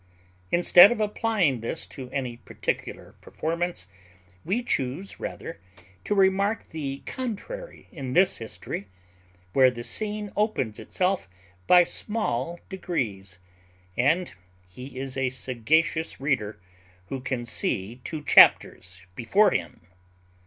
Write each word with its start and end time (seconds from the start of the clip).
Instead 0.51 0.91
of 0.91 0.99
applying 0.99 1.61
this 1.61 1.85
to 1.85 2.09
any 2.09 2.37
particular 2.37 3.13
performance, 3.21 3.87
we 4.43 4.63
chuse 4.63 5.19
rather 5.19 5.59
to 6.03 6.15
remark 6.15 6.69
the 6.69 7.03
contrary 7.05 7.87
in 7.91 8.13
this 8.13 8.39
history, 8.39 8.87
where 9.53 9.69
the 9.69 9.83
scene 9.83 10.31
opens 10.35 10.79
itself 10.79 11.29
by 11.67 11.83
small 11.83 12.59
degrees; 12.67 13.37
and 13.95 14.33
he 14.67 14.97
is 14.97 15.15
a 15.15 15.29
sagacious 15.29 16.19
reader 16.19 16.59
who 17.09 17.19
can 17.19 17.45
see 17.45 18.01
two 18.03 18.23
chapters 18.23 19.05
before 19.13 19.51
him. 19.51 19.81